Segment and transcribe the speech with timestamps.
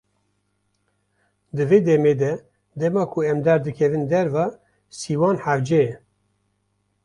[1.55, 2.33] Di vê demê de
[2.79, 4.45] dema ku em derkevin derve,
[4.97, 5.95] sîwan hewce ye.